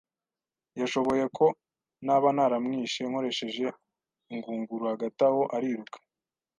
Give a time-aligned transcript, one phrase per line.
[0.79, 1.45] yashoboye, ko
[2.05, 3.65] naba naramwishe nkoresheje
[4.33, 4.83] ingunguru.
[4.91, 5.97] Hagati aho, ariruka,